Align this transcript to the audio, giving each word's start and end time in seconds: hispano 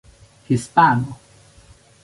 hispano 0.49 1.13